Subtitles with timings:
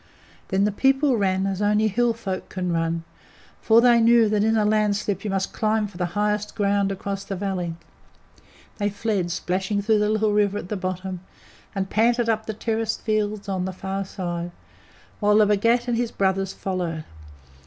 [0.47, 3.03] Then the people ran as only Hill folk can run,
[3.61, 7.23] for they knew that in a landslip you must climb for the highest ground across
[7.23, 7.75] the valley.
[8.79, 11.19] They fled, splashing through the little river at the bottom,
[11.75, 14.49] and panted up the terraced fields on the far side,
[15.19, 17.03] while the Bhagat and his brethren followed.